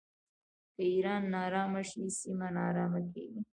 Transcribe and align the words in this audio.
که 0.73 0.81
ایران 0.93 1.23
ناارامه 1.33 1.81
شي 1.89 2.01
سیمه 2.21 2.47
ناارامه 2.57 3.01
کیږي. 3.11 3.41